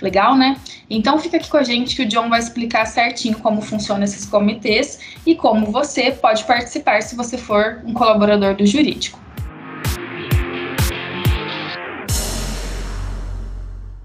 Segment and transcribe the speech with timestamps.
[0.02, 0.58] Legal, né?
[0.90, 4.26] Então fica aqui com a gente que o John vai explicar certinho como funcionam esses
[4.26, 9.27] comitês e como você pode participar se você for um colaborador do jurídico.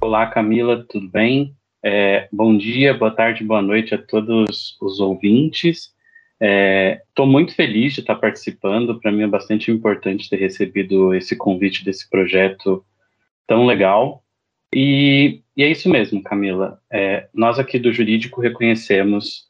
[0.02, 1.54] Olá, Camila, tudo bem?
[1.80, 5.94] É, bom dia, boa tarde, boa noite a todos os ouvintes.
[6.40, 8.98] Estou é, muito feliz de estar participando.
[8.98, 12.84] Para mim é bastante importante ter recebido esse convite desse projeto
[13.46, 14.24] tão legal.
[14.74, 16.80] E, e é isso mesmo, Camila.
[16.92, 19.44] É, nós aqui do jurídico reconhecemos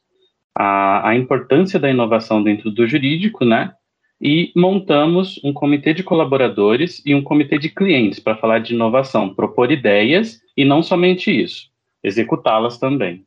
[0.55, 3.73] a, a importância da inovação dentro do jurídico, né?
[4.23, 9.35] E montamos um comitê de colaboradores e um comitê de clientes para falar de inovação,
[9.35, 11.67] propor ideias e não somente isso,
[12.01, 13.25] executá-las também.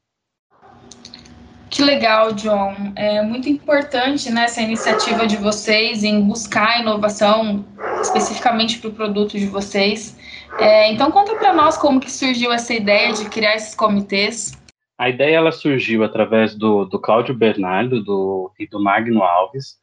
[1.68, 2.74] Que legal, John.
[2.96, 7.62] É muito importante né, essa iniciativa de vocês em buscar inovação
[8.00, 10.18] especificamente para o produto de vocês.
[10.58, 14.52] É, então conta para nós como que surgiu essa ideia de criar esses comitês.
[14.98, 19.76] A ideia ela surgiu através do, do Cláudio Bernardo do, e do Magno Alves,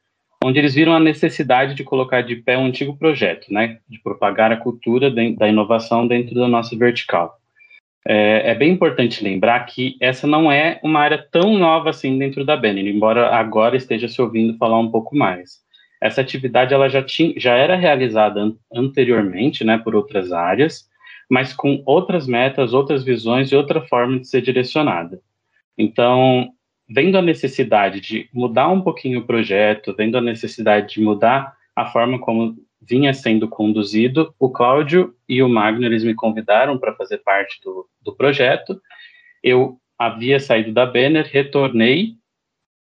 [0.43, 4.51] onde eles viram a necessidade de colocar de pé um antigo projeto, né, de propagar
[4.51, 7.37] a cultura da inovação dentro da nossa vertical.
[8.05, 12.43] É, é, bem importante lembrar que essa não é uma área tão nova assim dentro
[12.43, 15.63] da Banner, embora agora esteja se ouvindo falar um pouco mais.
[16.01, 20.89] Essa atividade ela já, tinha, já era realizada an anteriormente, né, por outras áreas,
[21.29, 25.21] mas com outras metas, outras visões e outra forma de ser direcionada.
[25.77, 26.49] Então,
[26.89, 31.85] vendo a necessidade de mudar um pouquinho o projeto, vendo a necessidade de mudar a
[31.85, 37.19] forma como vinha sendo conduzido, o Cláudio e o Magno, eles me convidaram para fazer
[37.19, 38.79] parte do, do projeto.
[39.41, 42.15] Eu havia saído da Banner, retornei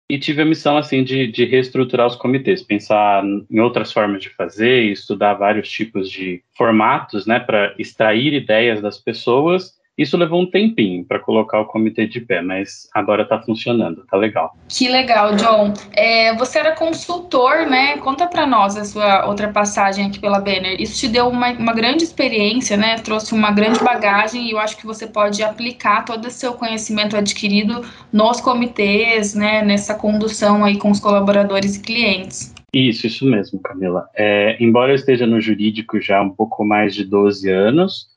[0.09, 4.29] e tive a missão assim de, de reestruturar os comitês, pensar em outras formas de
[4.29, 10.45] fazer, estudar vários tipos de formatos, né, para extrair ideias das pessoas isso levou um
[10.45, 14.55] tempinho para colocar o comitê de pé, mas agora está funcionando, tá legal.
[14.69, 15.73] Que legal, John.
[15.91, 17.97] É, você era consultor, né?
[17.97, 20.79] Conta para nós a sua outra passagem aqui pela Banner.
[20.79, 22.95] Isso te deu uma, uma grande experiência, né?
[22.95, 27.17] Trouxe uma grande bagagem e eu acho que você pode aplicar todo o seu conhecimento
[27.17, 27.81] adquirido
[28.13, 29.61] nos comitês, né?
[29.61, 32.55] Nessa condução aí com os colaboradores e clientes.
[32.73, 34.07] Isso, isso mesmo, Camila.
[34.15, 38.07] É, embora eu esteja no jurídico já há um pouco mais de 12 anos,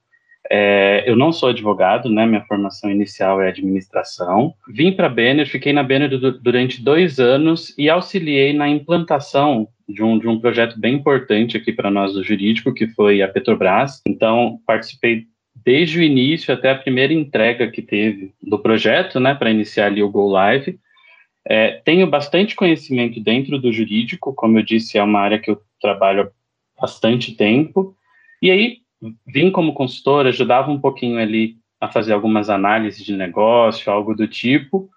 [0.50, 2.26] é, eu não sou advogado, né?
[2.26, 4.54] Minha formação inicial é administração.
[4.68, 6.10] Vim para a Banner, fiquei na Banner
[6.40, 11.72] durante dois anos e auxiliei na implantação de um, de um projeto bem importante aqui
[11.72, 14.02] para nós do jurídico, que foi a Petrobras.
[14.06, 15.26] Então, participei
[15.64, 20.02] desde o início até a primeira entrega que teve do projeto, né, para iniciar ali
[20.02, 20.78] o Go Live.
[21.44, 25.60] É, tenho bastante conhecimento dentro do jurídico, como eu disse, é uma área que eu
[25.80, 27.94] trabalho há bastante tempo.
[28.40, 28.81] E aí,
[29.26, 34.28] vim como consultor, ajudava um pouquinho ali a fazer algumas análises de negócio, algo do
[34.28, 34.88] tipo,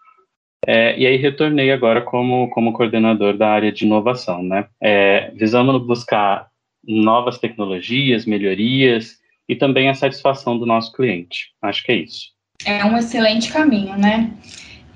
[0.68, 4.66] é, e aí retornei agora como, como coordenador da área de inovação, né?
[4.82, 6.48] É, visando buscar
[6.84, 9.18] novas tecnologias, melhorias
[9.48, 11.52] e também a satisfação do nosso cliente.
[11.62, 12.30] Acho que é isso.
[12.66, 14.32] É um excelente caminho, né?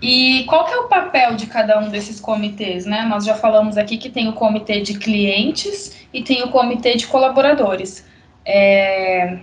[0.01, 3.03] E qual que é o papel de cada um desses comitês, né?
[3.03, 7.05] Nós já falamos aqui que tem o comitê de clientes e tem o comitê de
[7.05, 8.08] colaboradores.
[8.51, 9.37] É,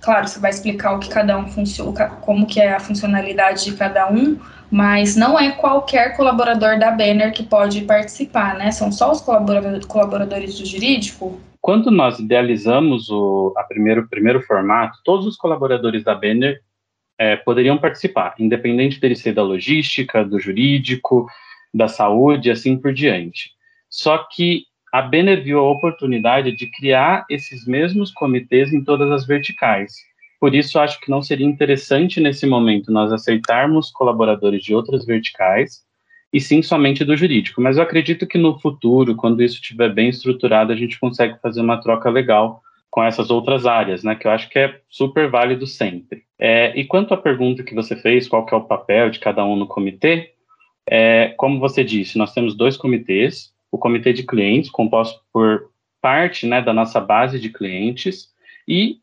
[0.00, 3.76] claro, você vai explicar o que cada um funciona, como que é a funcionalidade de
[3.76, 4.38] cada um,
[4.70, 8.70] mas não é qualquer colaborador da Banner que pode participar, né?
[8.70, 11.38] São só os colaboradores do jurídico?
[11.60, 16.60] Quando nós idealizamos o a primeiro, primeiro formato, todos os colaboradores da Banner
[17.18, 21.26] é, poderiam participar, independente dele ser da logística, do jurídico,
[21.74, 23.50] da saúde, assim por diante.
[23.90, 24.64] Só que
[24.96, 29.92] a Banner viu a oportunidade de criar esses mesmos comitês em todas as verticais.
[30.40, 35.82] Por isso, acho que não seria interessante nesse momento nós aceitarmos colaboradores de outras verticais
[36.32, 37.60] e sim somente do jurídico.
[37.60, 41.60] Mas eu acredito que no futuro, quando isso estiver bem estruturado, a gente consegue fazer
[41.60, 44.14] uma troca legal com essas outras áreas, né?
[44.14, 46.22] Que eu acho que é super válido sempre.
[46.38, 49.44] É, e quanto à pergunta que você fez, qual que é o papel de cada
[49.44, 50.32] um no comitê,
[50.88, 55.70] é, como você disse, nós temos dois comitês, o comitê de clientes, composto por
[56.00, 58.28] parte né, da nossa base de clientes,
[58.66, 58.98] e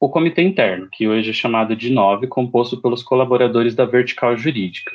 [0.00, 4.92] o comitê interno, que hoje é chamado de NOVE, composto pelos colaboradores da vertical jurídica.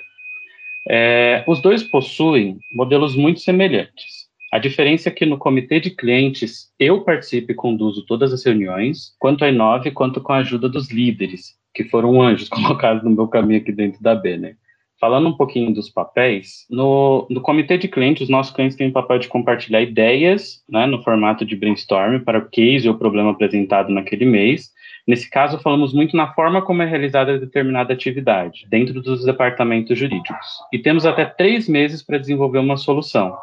[0.87, 4.29] É, os dois possuem modelos muito semelhantes.
[4.51, 9.13] A diferença é que no comitê de clientes eu participo e conduzo todas as reuniões,
[9.19, 13.27] quanto a Inove, quanto com a ajuda dos líderes, que foram anjos colocados no meu
[13.27, 14.55] caminho aqui dentro da Banner.
[14.99, 18.93] Falando um pouquinho dos papéis, no, no comitê de clientes, os nossos clientes têm o
[18.93, 23.93] papel de compartilhar ideias né, no formato de brainstorm para o case ou problema apresentado
[23.93, 24.71] naquele mês.
[25.07, 30.45] Nesse caso, falamos muito na forma como é realizada determinada atividade, dentro dos departamentos jurídicos.
[30.71, 33.35] E temos até três meses para desenvolver uma solução.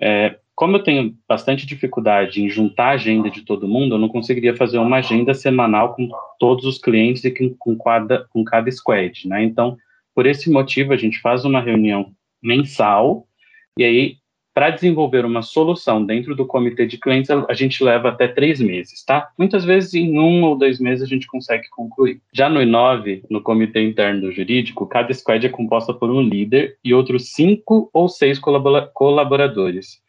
[0.00, 4.08] É, como eu tenho bastante dificuldade em juntar a agenda de todo mundo, eu não
[4.08, 6.08] conseguiria fazer uma agenda semanal com
[6.38, 9.42] todos os clientes e com, com, cada, com cada squad, né?
[9.42, 9.76] Então,
[10.14, 12.12] por esse motivo, a gente faz uma reunião
[12.42, 13.26] mensal
[13.78, 14.16] e aí,
[14.54, 19.02] para desenvolver uma solução dentro do comitê de clientes, a gente leva até três meses,
[19.02, 19.30] tá?
[19.38, 22.20] Muitas vezes, em um ou dois meses, a gente consegue concluir.
[22.34, 26.76] Já no I9, no comitê interno do jurídico, cada squad é composta por um líder
[26.84, 30.02] e outros cinco ou seis colaboradores.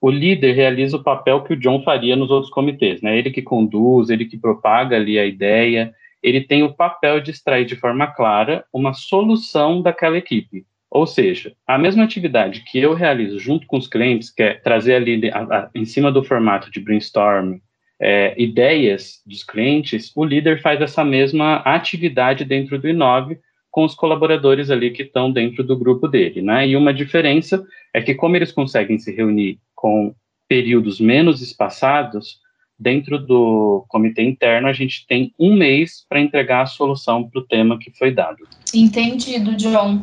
[0.00, 3.18] O líder realiza o papel que o John faria nos outros comitês, né?
[3.18, 5.94] Ele que conduz, ele que propaga ali a ideia,
[6.24, 10.64] ele tem o papel de extrair de forma clara uma solução daquela equipe.
[10.90, 14.94] Ou seja, a mesma atividade que eu realizo junto com os clientes, que é trazer
[14.94, 17.58] ali a, a, em cima do formato de brainstorm
[18.00, 23.38] é, ideias dos clientes, o líder faz essa mesma atividade dentro do Inove
[23.70, 26.66] com os colaboradores ali que estão dentro do grupo dele, né?
[26.66, 27.62] E uma diferença
[27.92, 30.14] é que como eles conseguem se reunir com
[30.48, 32.38] períodos menos espaçados,
[32.78, 37.44] dentro do comitê interno, a gente tem um mês para entregar a solução para o
[37.44, 38.38] tema que foi dado.
[38.74, 40.00] Entendido, John.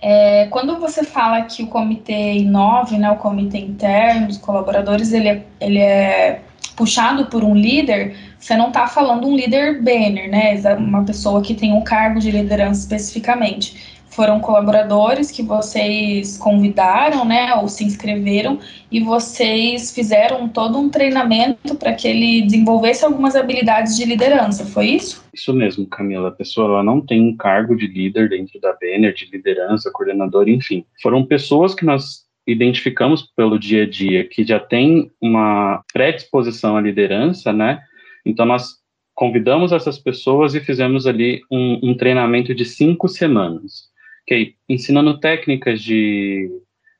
[0.00, 5.28] É, quando você fala que o comitê inove, né, o comitê interno, os colaboradores, ele
[5.28, 6.42] é, ele é
[6.76, 11.52] puxado por um líder, você não está falando um líder banner, né, uma pessoa que
[11.52, 18.58] tem um cargo de liderança especificamente foram colaboradores que vocês convidaram, né, ou se inscreveram,
[18.90, 24.86] e vocês fizeram todo um treinamento para que ele desenvolvesse algumas habilidades de liderança, foi
[24.86, 25.24] isso?
[25.32, 26.28] Isso mesmo, Camila.
[26.28, 30.48] A pessoa ela não tem um cargo de líder dentro da Banner, de liderança, coordenador,
[30.48, 30.84] enfim.
[31.02, 36.80] Foram pessoas que nós identificamos pelo dia a dia que já tem uma predisposição à
[36.80, 37.80] liderança, né?
[38.24, 38.78] Então nós
[39.14, 43.88] convidamos essas pessoas e fizemos ali um, um treinamento de cinco semanas
[44.68, 46.50] ensinando técnicas de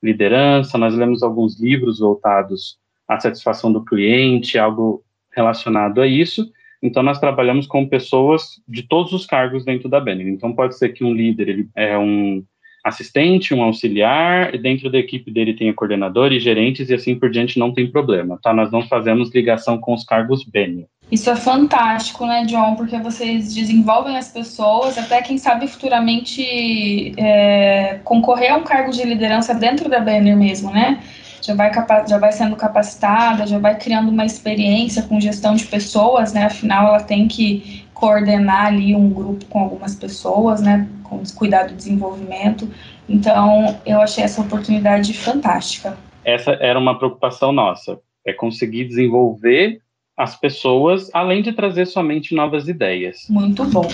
[0.03, 5.03] liderança, nós lemos alguns livros voltados à satisfação do cliente, algo
[5.35, 6.51] relacionado a isso.
[6.83, 10.29] Então, nós trabalhamos com pessoas de todos os cargos dentro da Benning.
[10.29, 12.45] Então, pode ser que um líder ele é um
[12.85, 17.31] assistente, um auxiliar, e dentro da equipe dele tem coordenador e gerentes, e assim por
[17.31, 18.55] diante, não tem problema, tá?
[18.55, 20.87] Nós não fazemos ligação com os cargos Benning.
[21.11, 22.77] Isso é fantástico, né, John?
[22.77, 29.03] Porque vocês desenvolvem as pessoas, até quem sabe futuramente é, concorrer a um cargo de
[29.05, 31.03] liderança dentro da Banner mesmo, né?
[31.41, 31.73] Já vai,
[32.07, 36.45] já vai sendo capacitada, já vai criando uma experiência com gestão de pessoas, né?
[36.45, 40.87] Afinal, ela tem que coordenar ali um grupo com algumas pessoas, né?
[41.05, 42.69] Com cuidado do desenvolvimento.
[43.09, 45.97] Então, eu achei essa oportunidade fantástica.
[46.23, 49.81] Essa era uma preocupação nossa, é conseguir desenvolver
[50.19, 53.27] as pessoas, além de trazer somente novas ideias.
[53.31, 53.89] Muito bom.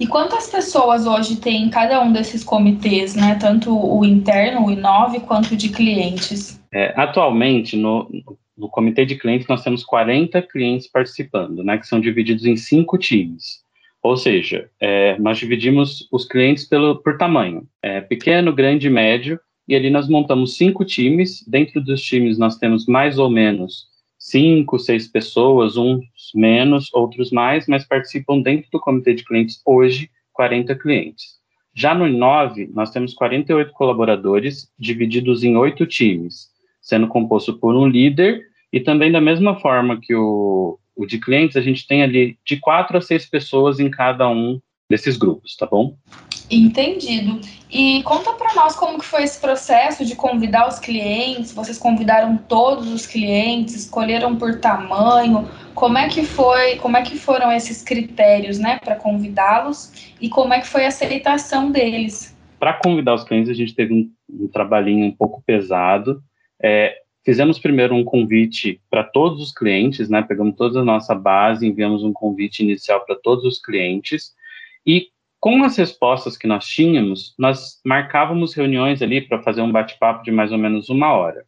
[0.00, 3.36] E quantas pessoas hoje tem em cada um desses comitês, né?
[3.40, 6.60] Tanto o interno, o Inove, quanto de clientes?
[6.74, 8.10] É, atualmente, no,
[8.56, 11.78] no comitê de clientes, nós temos 40 clientes participando, né?
[11.78, 13.62] Que são divididos em cinco times.
[14.02, 19.76] Ou seja, é, nós dividimos os clientes pelo, por tamanho, é, pequeno, grande, médio, e
[19.76, 21.44] ali nós montamos cinco times.
[21.46, 23.86] Dentro dos times, nós temos mais ou menos
[24.30, 26.04] cinco, seis pessoas, uns
[26.34, 31.38] menos, outros mais, mas participam dentro do comitê de clientes hoje 40 clientes.
[31.74, 36.48] Já no Inove, nós temos 48 colaboradores divididos em oito times,
[36.80, 38.42] sendo composto por um líder
[38.72, 42.56] e também da mesma forma que o, o de clientes, a gente tem ali de
[42.56, 45.96] quatro a seis pessoas em cada um desses grupos, tá bom?
[46.50, 47.40] Entendido.
[47.70, 51.52] E conta para nós como que foi esse processo de convidar os clientes.
[51.52, 55.46] Vocês convidaram todos os clientes, escolheram por tamanho.
[55.74, 56.76] Como é que foi?
[56.76, 60.12] Como é que foram esses critérios, né, para convidá-los?
[60.20, 62.36] E como é que foi a aceitação deles?
[62.58, 66.22] Para convidar os clientes, a gente teve um, um trabalhinho um pouco pesado.
[66.60, 70.22] É, fizemos primeiro um convite para todos os clientes, né?
[70.22, 74.32] Pegamos toda a nossa base, enviamos um convite inicial para todos os clientes
[74.86, 75.08] E
[75.40, 80.30] com as respostas que nós tínhamos, nós marcávamos reuniões ali para fazer um bate-papo de
[80.30, 81.44] mais ou menos uma hora.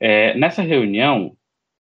[0.00, 1.36] É, nessa reunião,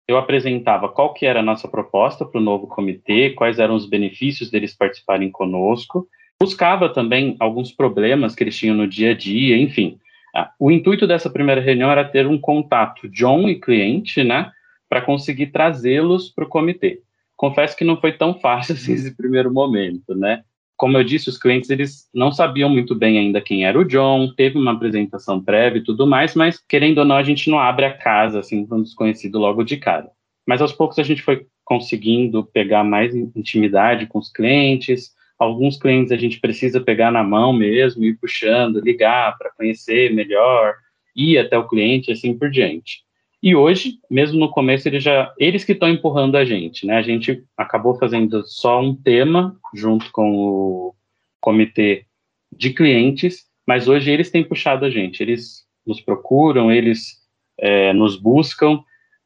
[0.08, 3.86] eu apresentava qual que era a nossa proposta para o novo comitê, quais eram os
[3.86, 6.08] benefícios deles participarem conosco,
[6.40, 9.98] buscava também alguns problemas que eles tinham no dia a dia, enfim.
[10.58, 14.50] O intuito dessa primeira reunião era ter um contato John e cliente, né,
[14.88, 17.00] para conseguir trazê-los para o comitê.
[17.36, 20.42] Confesso que não foi tão fácil assim, esse primeiro momento, né?
[20.76, 24.32] Como eu disse, os clientes eles não sabiam muito bem ainda quem era o John,
[24.34, 27.86] teve uma apresentação prévia e tudo mais, mas querendo ou não, a gente não abre
[27.86, 30.10] a casa assim para um desconhecido logo de cara.
[30.46, 35.12] Mas aos poucos a gente foi conseguindo pegar mais intimidade com os clientes.
[35.38, 40.74] Alguns clientes a gente precisa pegar na mão mesmo, ir puxando, ligar para conhecer melhor,
[41.14, 43.05] ir até o cliente, assim por diante.
[43.42, 46.96] E hoje, mesmo no começo, eles já eles que estão empurrando a gente, né?
[46.96, 50.94] A gente acabou fazendo só um tema junto com o
[51.40, 52.06] comitê
[52.50, 55.22] de clientes, mas hoje eles têm puxado a gente.
[55.22, 57.18] Eles nos procuram, eles
[57.58, 58.80] é, nos buscam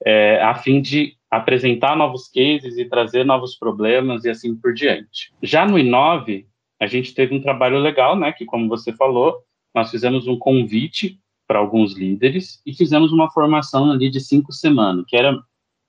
[0.05, 5.33] é, a fim de apresentar novos cases e trazer novos problemas e assim por diante.
[5.43, 6.47] Já no Inove,
[6.81, 8.33] a gente teve um trabalho legal, né?
[8.33, 9.39] Que como você falou,
[9.75, 11.19] nós fizemos um convite
[11.51, 15.37] para alguns líderes e fizemos uma formação ali de cinco semanas, que era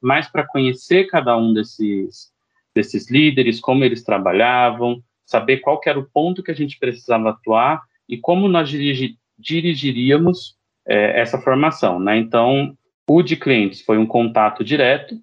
[0.01, 2.31] mais para conhecer cada um desses,
[2.73, 7.79] desses líderes, como eles trabalhavam, saber qual era o ponto que a gente precisava atuar
[8.09, 12.17] e como nós dirigi, dirigiríamos é, essa formação, né?
[12.17, 12.75] Então,
[13.07, 15.15] o de clientes foi um contato direto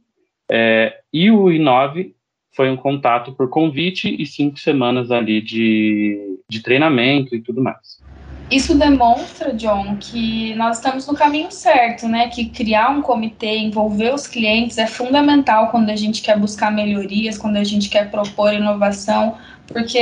[0.49, 2.15] é, e o I9
[2.55, 7.99] foi um contato por convite e cinco semanas ali de, de treinamento e tudo mais.
[8.51, 12.29] Isso demonstra, John, que nós estamos no caminho certo, né?
[12.29, 17.37] Que criar um comitê, envolver os clientes é fundamental quando a gente quer buscar melhorias,
[17.37, 19.35] quando a gente quer propor inovação,
[19.67, 20.01] porque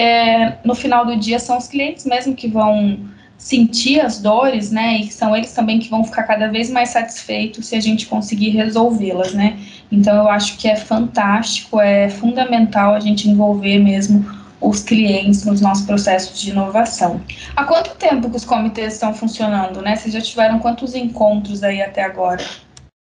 [0.64, 3.00] no final do dia são os clientes mesmo que vão
[3.36, 4.98] sentir as dores, né?
[4.98, 8.50] E são eles também que vão ficar cada vez mais satisfeitos se a gente conseguir
[8.50, 9.58] resolvê-las, né?
[9.90, 14.24] Então eu acho que é fantástico, é fundamental a gente envolver mesmo
[14.68, 17.20] os clientes nos nossos processos de inovação.
[17.54, 19.96] Há quanto tempo que os comitês estão funcionando, né?
[19.96, 22.42] Vocês já tiveram quantos encontros aí até agora?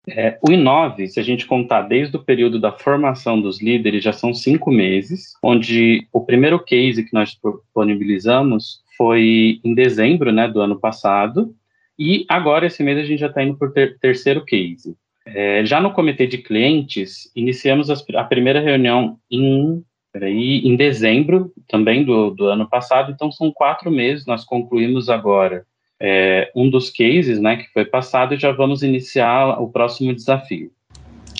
[0.07, 4.13] É, o Inove, se a gente contar desde o período da formação dos líderes, já
[4.13, 10.61] são cinco meses, onde o primeiro case que nós disponibilizamos foi em dezembro né, do
[10.61, 11.55] ano passado,
[11.97, 14.95] e agora, esse mês, a gente já está indo para o ter terceiro case.
[15.25, 19.83] É, já no comitê de clientes, iniciamos a primeira reunião em
[20.15, 25.65] Peraí, em dezembro também do, do ano passado, então são quatro meses, nós concluímos agora
[25.99, 30.71] é, um dos cases né, que foi passado e já vamos iniciar o próximo desafio.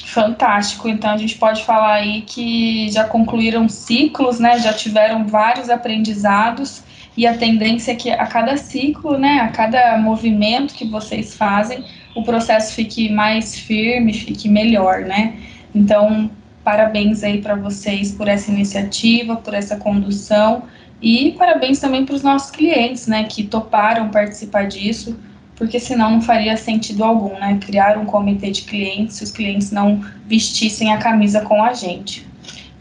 [0.04, 5.70] Fantástico, então a gente pode falar aí que já concluíram ciclos, né, já tiveram vários
[5.70, 6.84] aprendizados
[7.16, 11.82] e a tendência é que a cada ciclo, né, a cada movimento que vocês fazem,
[12.14, 15.40] o processo fique mais firme, fique melhor, né?
[15.74, 16.30] Então,
[16.66, 20.64] Parabéns aí para vocês por essa iniciativa, por essa condução
[21.00, 25.16] e parabéns também para os nossos clientes, né, que toparam participar disso,
[25.56, 29.70] porque senão não faria sentido algum, né, criar um comitê de clientes se os clientes
[29.70, 32.26] não vestissem a camisa com a gente.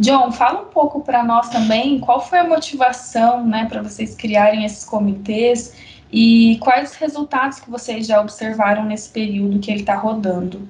[0.00, 4.64] John, fala um pouco para nós também qual foi a motivação, né, para vocês criarem
[4.64, 5.74] esses comitês
[6.10, 10.66] e quais os resultados que vocês já observaram nesse período que ele está rodando.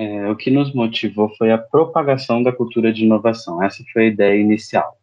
[0.00, 3.62] É, o que nos motivou foi a propagação da cultura de inovação.
[3.62, 4.96] Essa foi a ideia inicial.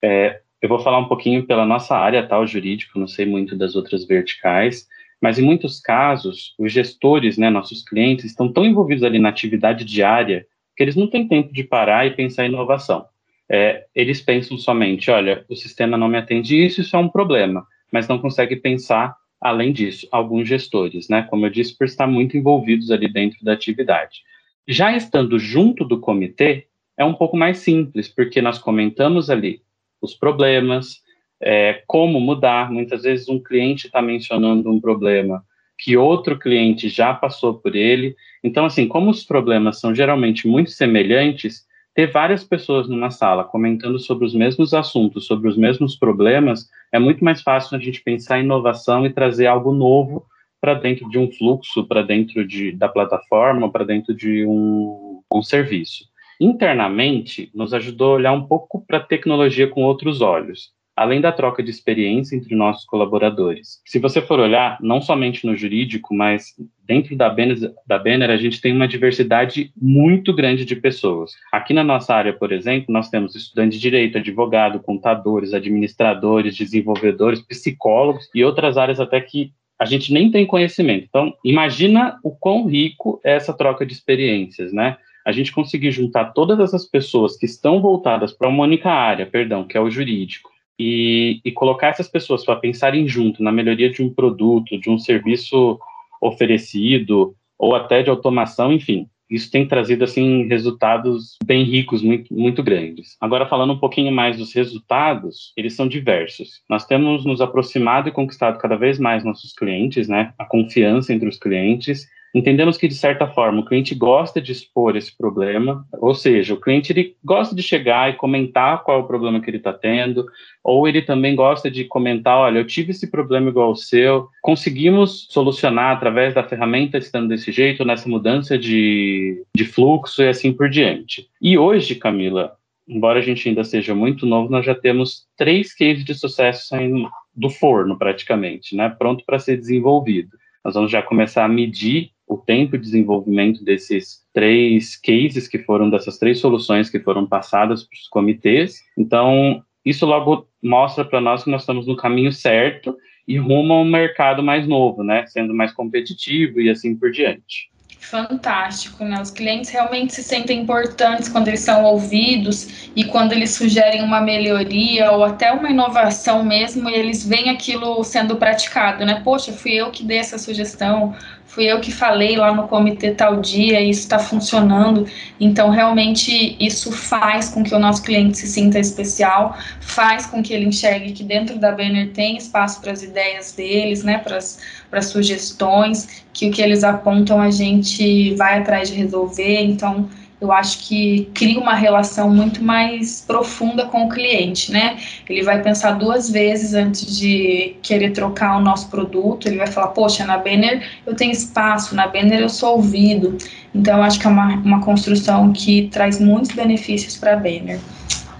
[0.00, 3.76] É, eu vou falar um pouquinho pela nossa área, tal, jurídico, não sei muito das
[3.76, 4.88] outras verticais,
[5.20, 9.84] mas em muitos casos, os gestores, né, nossos clientes, estão tão envolvidos ali na atividade
[9.84, 13.04] diária que eles não têm tempo de parar e pensar em inovação.
[13.46, 17.66] É, eles pensam somente, olha, o sistema não me atende isso, isso é um problema,
[17.92, 22.36] mas não consegue pensar além disso, alguns gestores, né, como eu disse, por estar muito
[22.36, 24.22] envolvidos ali dentro da atividade.
[24.68, 26.66] Já estando junto do comitê,
[26.96, 29.62] é um pouco mais simples, porque nós comentamos ali
[30.02, 31.02] os problemas,
[31.40, 32.70] é, como mudar.
[32.70, 35.42] Muitas vezes um cliente está mencionando um problema
[35.78, 38.14] que outro cliente já passou por ele.
[38.44, 43.98] Então, assim, como os problemas são geralmente muito semelhantes, ter várias pessoas numa sala comentando
[43.98, 48.38] sobre os mesmos assuntos, sobre os mesmos problemas, é muito mais fácil a gente pensar
[48.38, 50.24] em inovação e trazer algo novo
[50.60, 55.42] para dentro de um fluxo, para dentro de, da plataforma, para dentro de um, um
[55.42, 56.04] serviço.
[56.40, 60.72] Internamente, nos ajudou a olhar um pouco para a tecnologia com outros olhos.
[61.00, 63.80] Além da troca de experiência entre nossos colaboradores.
[63.86, 66.54] Se você for olhar, não somente no jurídico, mas
[66.86, 71.30] dentro da Banner, da Banner, a gente tem uma diversidade muito grande de pessoas.
[71.50, 77.40] Aqui na nossa área, por exemplo, nós temos estudantes de direito, advogado, contadores, administradores, desenvolvedores,
[77.40, 81.06] psicólogos e outras áreas até que a gente nem tem conhecimento.
[81.08, 84.98] Então, imagina o quão rico é essa troca de experiências, né?
[85.24, 89.64] A gente conseguir juntar todas essas pessoas que estão voltadas para uma única área, perdão,
[89.64, 90.49] que é o jurídico,
[90.82, 94.98] e, e colocar essas pessoas para pensarem junto na melhoria de um produto, de um
[94.98, 95.78] serviço
[96.22, 99.06] oferecido, ou até de automação, enfim.
[99.30, 103.14] Isso tem trazido assim resultados bem ricos, muito, muito grandes.
[103.20, 106.62] Agora falando um pouquinho mais dos resultados, eles são diversos.
[106.68, 110.32] Nós temos nos aproximado e conquistado cada vez mais nossos clientes, né?
[110.38, 114.96] A confiança entre os clientes Entendemos que, de certa forma, o cliente gosta de expor
[114.96, 119.06] esse problema, ou seja, o cliente ele gosta de chegar e comentar qual é o
[119.06, 120.26] problema que ele está tendo,
[120.62, 125.26] ou ele também gosta de comentar: olha, eu tive esse problema igual ao seu, conseguimos
[125.30, 130.68] solucionar através da ferramenta estando desse jeito, nessa mudança de, de fluxo e assim por
[130.68, 131.26] diante.
[131.42, 132.52] E hoje, Camila,
[132.88, 137.08] embora a gente ainda seja muito novo, nós já temos três cases de sucesso saindo
[137.34, 140.36] do forno, praticamente, né, pronto para ser desenvolvido.
[140.64, 145.90] Nós vamos já começar a medir o tempo de desenvolvimento desses três cases que foram,
[145.90, 148.76] dessas três soluções que foram passadas para os comitês.
[148.96, 152.96] Então, isso logo mostra para nós que nós estamos no caminho certo
[153.26, 155.26] e rumo a um mercado mais novo, né?
[155.26, 157.68] Sendo mais competitivo e assim por diante.
[158.00, 159.20] Fantástico, né?
[159.20, 164.20] Os clientes realmente se sentem importantes quando eles são ouvidos e quando eles sugerem uma
[164.20, 169.20] melhoria ou até uma inovação mesmo e eles veem aquilo sendo praticado, né?
[169.22, 171.14] Poxa, fui eu que dei essa sugestão,
[171.50, 175.06] fui eu que falei lá no comitê tal dia isso está funcionando.
[175.38, 180.52] Então, realmente, isso faz com que o nosso cliente se sinta especial, faz com que
[180.52, 185.06] ele enxergue que dentro da Banner tem espaço para as ideias deles, né, para as
[185.06, 189.60] sugestões, que o que eles apontam a gente vai atrás de resolver.
[189.62, 190.08] Então,
[190.40, 194.98] eu acho que cria uma relação muito mais profunda com o cliente, né?
[195.28, 199.46] Ele vai pensar duas vezes antes de querer trocar o nosso produto.
[199.46, 203.36] Ele vai falar, poxa, na Banner eu tenho espaço, na Banner eu sou ouvido.
[203.74, 207.78] Então, eu acho que é uma, uma construção que traz muitos benefícios para a Banner.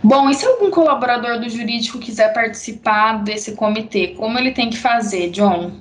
[0.03, 4.79] Bom, e se algum colaborador do jurídico quiser participar desse comitê, como ele tem que
[4.79, 5.73] fazer, John?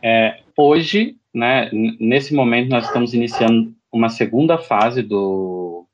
[0.00, 5.86] É, hoje, né, nesse momento, nós estamos iniciando uma segunda fase do,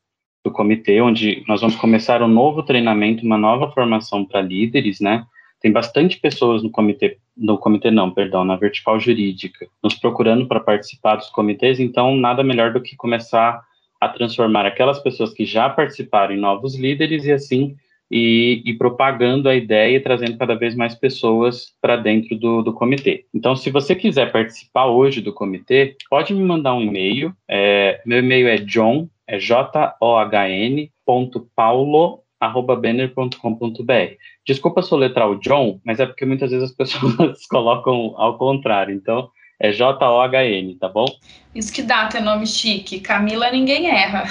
[0.44, 5.24] do comitê, onde nós vamos começar um novo treinamento, uma nova formação para líderes, né?
[5.60, 10.60] Tem bastante pessoas no comitê, no comitê não, perdão, na vertical jurídica, nos procurando para
[10.60, 13.60] participar dos comitês, então nada melhor do que começar
[14.00, 17.76] a transformar aquelas pessoas que já participaram em novos líderes e assim
[18.10, 22.72] e, e, propagando a ideia e trazendo cada vez mais pessoas para dentro do, do,
[22.72, 23.26] comitê.
[23.34, 27.34] Então, se você quiser participar hoje do comitê, pode me mandar um e-mail.
[27.46, 34.14] É, meu e-mail é john, é j-o-h-n, ponto paulo, arroba banner.com.br.
[34.46, 38.94] Desculpa soletrar o John, mas é porque muitas vezes as pessoas colocam ao contrário.
[38.94, 39.30] Então,
[39.60, 41.06] é J-O-H-N, tá bom?
[41.54, 43.00] Isso que dá ter nome chique.
[43.00, 44.24] Camila ninguém erra.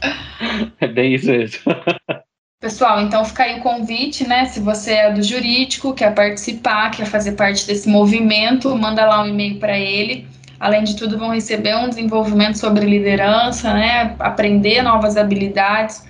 [0.78, 1.62] é bem isso mesmo.
[2.60, 4.46] Pessoal, então fica aí o convite, né?
[4.46, 9.28] Se você é do jurídico, quer participar, quer fazer parte desse movimento, manda lá um
[9.28, 10.26] e-mail para ele.
[10.58, 14.14] Além de tudo, vão receber um desenvolvimento sobre liderança, né?
[14.18, 16.04] Aprender novas habilidades.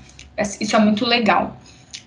[0.60, 1.56] Isso é muito legal.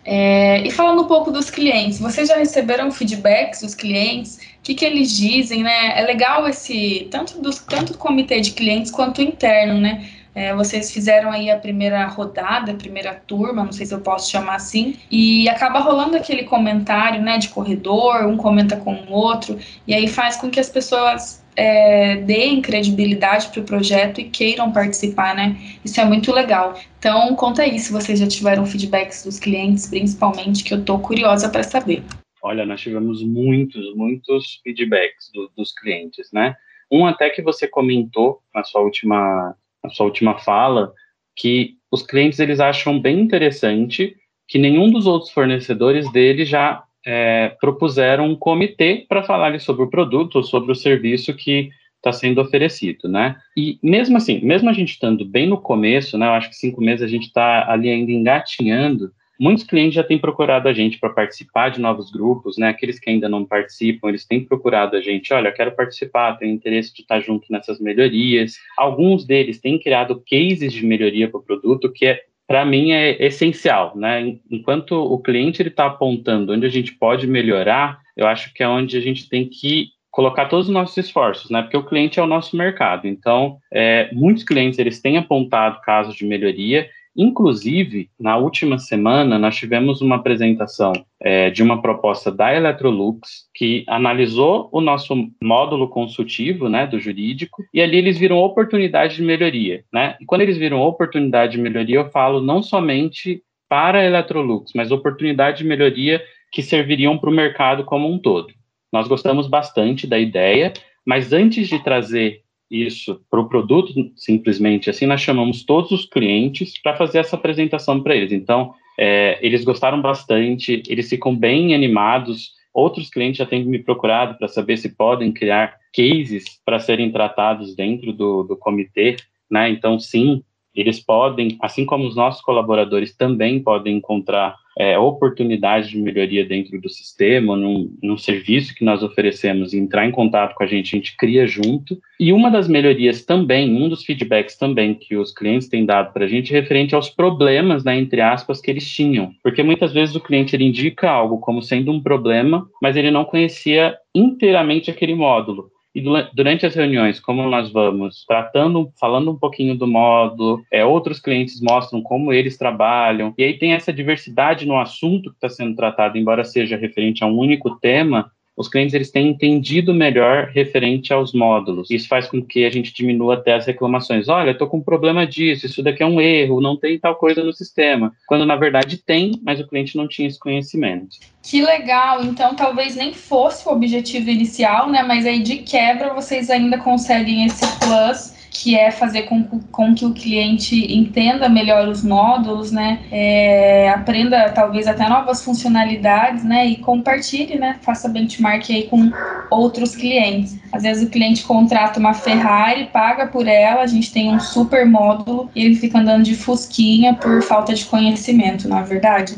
[0.06, 4.38] É, e falando um pouco dos clientes, vocês já receberam feedbacks dos clientes?
[4.38, 5.99] O que, que eles dizem, né?
[5.99, 10.08] É legal esse, tanto, dos, tanto do comitê de clientes quanto interno, né?
[10.33, 14.29] É, vocês fizeram aí a primeira rodada, a primeira turma, não sei se eu posso
[14.29, 19.57] chamar assim, e acaba rolando aquele comentário, né, de corredor, um comenta com o outro,
[19.87, 24.71] e aí faz com que as pessoas é, deem credibilidade para o projeto e queiram
[24.71, 25.57] participar, né?
[25.83, 26.79] Isso é muito legal.
[26.97, 31.49] Então, conta aí se vocês já tiveram feedbacks dos clientes, principalmente, que eu estou curiosa
[31.49, 32.01] para saber.
[32.41, 36.55] Olha, nós tivemos muitos, muitos feedbacks do, dos clientes, né?
[36.89, 40.93] Um até que você comentou na sua última a sua última fala,
[41.35, 44.15] que os clientes eles acham bem interessante
[44.47, 49.89] que nenhum dos outros fornecedores dele já é, propuseram um comitê para falar sobre o
[49.89, 53.35] produto ou sobre o serviço que está sendo oferecido, né?
[53.55, 56.25] E mesmo assim, mesmo a gente estando bem no começo, né?
[56.25, 60.19] Eu acho que cinco meses a gente está ali ainda engatinhando Muitos clientes já têm
[60.19, 62.67] procurado a gente para participar de novos grupos, né?
[62.67, 65.34] Aqueles que ainda não participam, eles têm procurado a gente.
[65.34, 68.56] Olha, quero participar, tenho interesse de estar junto nessas melhorias.
[68.78, 73.23] Alguns deles têm criado cases de melhoria para o produto, que é para mim é
[73.23, 74.36] essencial, né?
[74.52, 78.67] Enquanto o cliente ele está apontando onde a gente pode melhorar, eu acho que é
[78.67, 81.62] onde a gente tem que colocar todos os nossos esforços, né?
[81.62, 83.08] Porque o cliente é o nosso mercado.
[83.08, 86.89] Então, é, muitos clientes eles têm apontado casos de melhoria
[87.21, 93.84] Inclusive, na última semana, nós tivemos uma apresentação é, de uma proposta da Electrolux que
[93.89, 99.84] analisou o nosso módulo consultivo né, do jurídico e ali eles viram oportunidade de melhoria.
[99.91, 100.15] Né?
[100.21, 104.89] E quando eles viram oportunidade de melhoria, eu falo não somente para a Electrolux, mas
[104.89, 108.47] oportunidade de melhoria que serviriam para o mercado como um todo.
[108.93, 110.71] Nós gostamos bastante da ideia,
[111.05, 116.79] mas antes de trazer isso para o produto, simplesmente assim, nós chamamos todos os clientes
[116.82, 118.32] para fazer essa apresentação para eles.
[118.32, 122.51] Então, é, eles gostaram bastante, eles ficam bem animados.
[122.73, 127.75] Outros clientes já têm me procurado para saber se podem criar cases para serem tratados
[127.75, 129.15] dentro do, do comitê,
[129.49, 129.69] né?
[129.69, 130.43] Então, sim,
[130.75, 136.79] eles podem, assim como os nossos colaboradores também podem encontrar é, oportunidades de melhoria dentro
[136.79, 140.97] do sistema, num, num serviço que nós oferecemos, entrar em contato com a gente, a
[140.97, 141.99] gente cria junto.
[142.17, 146.23] E uma das melhorias também, um dos feedbacks também que os clientes têm dado para
[146.23, 149.33] a gente, é referente aos problemas, né, entre aspas, que eles tinham.
[149.43, 153.25] Porque muitas vezes o cliente ele indica algo como sendo um problema, mas ele não
[153.25, 155.69] conhecia inteiramente aquele módulo.
[155.93, 156.02] E
[156.34, 161.60] durante as reuniões, como nós vamos tratando, falando um pouquinho do módulo, é, outros clientes
[161.62, 166.17] mostram como eles trabalham, e aí tem essa diversidade no assunto que está sendo tratado,
[166.17, 171.32] embora seja referente a um único tema, os clientes eles têm entendido melhor referente aos
[171.32, 171.89] módulos.
[171.89, 174.28] Isso faz com que a gente diminua até as reclamações.
[174.28, 177.41] Olha, estou com um problema disso, isso daqui é um erro, não tem tal coisa
[177.41, 178.12] no sistema.
[178.28, 181.15] Quando na verdade tem, mas o cliente não tinha esse conhecimento.
[181.41, 182.22] Que legal!
[182.22, 185.04] Então talvez nem fosse o objetivo inicial, né?
[185.04, 190.05] Mas aí de quebra vocês ainda conseguem esse plus que é fazer com, com que
[190.05, 192.99] o cliente entenda melhor os módulos, né?
[193.12, 196.65] É, aprenda talvez até novas funcionalidades, né?
[196.65, 197.77] E compartilhe, né?
[197.81, 199.12] Faça benchmark aí com
[199.49, 200.57] outros clientes.
[200.71, 204.85] Às vezes o cliente contrata uma Ferrari, paga por ela, a gente tem um super
[204.85, 209.35] módulo e ele fica andando de fusquinha por falta de conhecimento, não é verdade?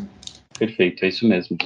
[0.58, 1.58] Perfeito, é isso mesmo.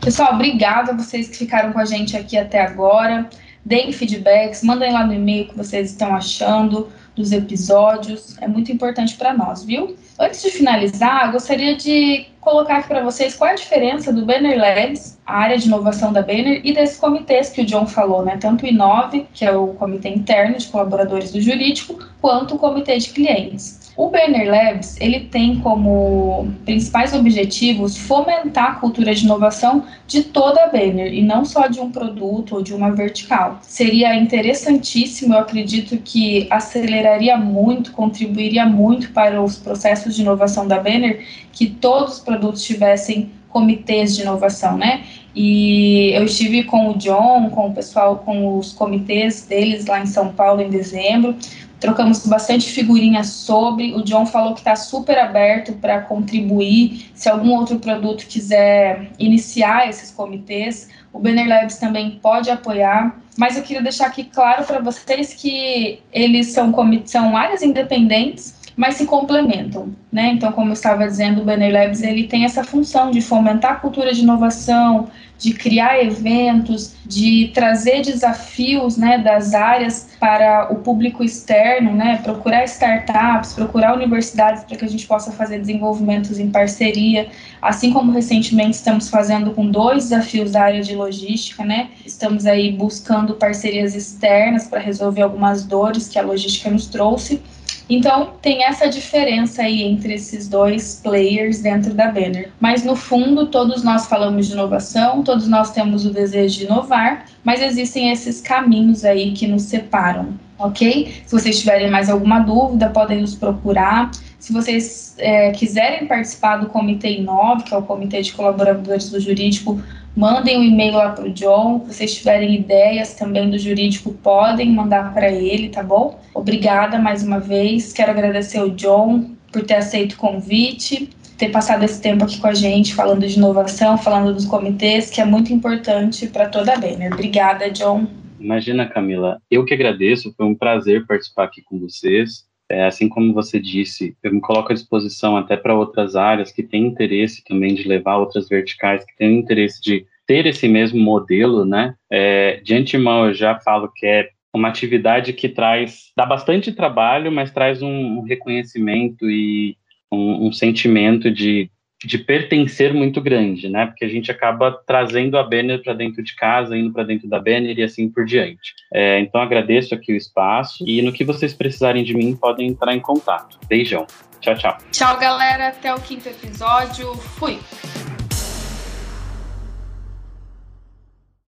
[0.00, 3.28] Pessoal, obrigada a vocês que ficaram com a gente aqui até agora
[3.64, 8.72] deem feedbacks, mandem lá no e-mail o que vocês estão achando dos episódios, é muito
[8.72, 9.96] importante para nós, viu?
[10.18, 14.58] Antes de finalizar, gostaria de colocar aqui para vocês qual é a diferença do Banner
[14.58, 18.36] Labs, a área de inovação da Banner, e desses comitês que o John falou, né?
[18.38, 22.96] Tanto o Inove, que é o comitê interno de colaboradores do jurídico, quanto o comitê
[22.98, 23.81] de clientes.
[23.94, 30.64] O Banner Labs, ele tem como principais objetivos fomentar a cultura de inovação de toda
[30.64, 33.58] a Banner e não só de um produto ou de uma vertical.
[33.60, 40.80] Seria interessantíssimo, eu acredito que aceleraria muito, contribuiria muito para os processos de inovação da
[40.80, 45.02] Banner que todos os produtos tivessem comitês de inovação, né?
[45.36, 50.06] E eu estive com o John, com o pessoal, com os comitês deles lá em
[50.06, 51.36] São Paulo em dezembro
[51.82, 53.92] trocamos bastante figurinhas sobre.
[53.92, 57.10] O John falou que está super aberto para contribuir.
[57.12, 63.20] Se algum outro produto quiser iniciar esses comitês, o Banner Labs também pode apoiar.
[63.36, 66.72] Mas eu queria deixar aqui claro para vocês que eles são,
[67.04, 70.32] são áreas independentes, mas se complementam, né?
[70.32, 73.76] Então, como eu estava dizendo, o Banner Labs ele tem essa função de fomentar a
[73.76, 75.08] cultura de inovação,
[75.42, 82.62] de criar eventos, de trazer desafios né, das áreas para o público externo, né, procurar
[82.64, 87.28] startups, procurar universidades para que a gente possa fazer desenvolvimentos em parceria,
[87.60, 92.70] assim como recentemente estamos fazendo com dois desafios da área de logística, né, estamos aí
[92.70, 97.42] buscando parcerias externas para resolver algumas dores que a logística nos trouxe.
[97.88, 102.50] Então, tem essa diferença aí entre esses dois players dentro da Banner.
[102.60, 107.26] Mas, no fundo, todos nós falamos de inovação, todos nós temos o desejo de inovar,
[107.44, 111.22] mas existem esses caminhos aí que nos separam, ok?
[111.26, 114.10] Se vocês tiverem mais alguma dúvida, podem nos procurar.
[114.38, 119.20] Se vocês é, quiserem participar do Comitê Inove, que é o Comitê de Colaboradores do
[119.20, 119.80] Jurídico,
[120.14, 121.80] Mandem um e-mail lá para o John.
[121.86, 126.20] Se vocês tiverem ideias também do jurídico, podem mandar para ele, tá bom?
[126.34, 127.92] Obrigada mais uma vez.
[127.92, 132.46] Quero agradecer ao John por ter aceito o convite, ter passado esse tempo aqui com
[132.46, 136.78] a gente, falando de inovação, falando dos comitês, que é muito importante para toda a
[136.78, 137.12] Banner.
[137.12, 138.06] Obrigada, John.
[138.38, 139.38] Imagina, Camila.
[139.50, 140.32] Eu que agradeço.
[140.36, 142.44] Foi um prazer participar aqui com vocês.
[142.72, 146.62] É, assim como você disse, eu me coloco à disposição até para outras áreas que
[146.62, 151.66] têm interesse também de levar outras verticais, que têm interesse de ter esse mesmo modelo,
[151.66, 151.94] né?
[152.10, 157.30] É, de antemão, eu já falo que é uma atividade que traz, dá bastante trabalho,
[157.30, 159.76] mas traz um, um reconhecimento e
[160.10, 161.70] um, um sentimento de,
[162.06, 163.86] de pertencer muito grande, né?
[163.86, 167.38] Porque a gente acaba trazendo a Banner para dentro de casa, indo para dentro da
[167.38, 168.74] Banner e assim por diante.
[168.92, 172.94] É, então agradeço aqui o espaço e no que vocês precisarem de mim podem entrar
[172.94, 173.58] em contato.
[173.68, 174.06] Beijão.
[174.40, 174.78] Tchau, tchau.
[174.90, 175.68] Tchau, galera.
[175.68, 177.14] Até o quinto episódio.
[177.14, 177.58] Fui.